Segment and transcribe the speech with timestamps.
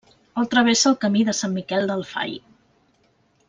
[0.43, 2.37] El travessa el Camí de Sant Miquel del Fai.